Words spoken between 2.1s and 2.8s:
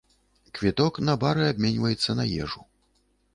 на ежу.